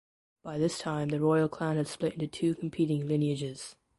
By 0.41 0.57
this 0.57 0.79
time 0.79 1.09
the 1.09 1.19
royal 1.19 1.47
clan 1.47 1.75
had 1.77 1.87
split 1.87 2.13
into 2.13 2.25
two 2.25 2.55
competing 2.55 3.07
lineages. 3.07 3.75